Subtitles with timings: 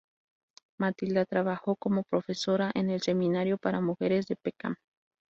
[0.79, 4.75] Matilda trabajó como profesora en el seminario para mujeres de Peckham.